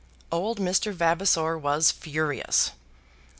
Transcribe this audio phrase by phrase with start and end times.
[0.31, 0.91] Old Mr.
[0.95, 2.71] Vavasor was furious.